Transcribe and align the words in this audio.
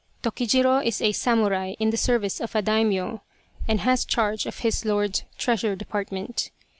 Tokijiro 0.23 0.79
is 0.83 0.99
a 0.99 1.11
samurai 1.11 1.75
in 1.79 1.91
the 1.91 1.95
service 1.95 2.41
of 2.41 2.55
a 2.55 2.61
Daimyo, 2.63 3.21
and 3.67 3.81
has 3.81 4.03
charge 4.03 4.47
of 4.47 4.57
his 4.61 4.83
lord's 4.83 5.25
treasure 5.37 5.75
department. 5.75 6.49